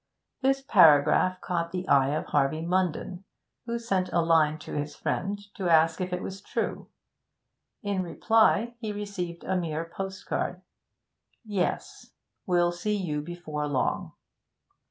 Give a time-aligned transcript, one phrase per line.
[0.41, 3.23] This paragraph caught the eye of Harvey Munden,
[3.67, 6.89] who sent a line to his friend, to ask if it was true.
[7.83, 10.63] In reply he received a mere postcard:
[11.45, 12.09] 'Yes.
[12.47, 14.13] Will see you before long.'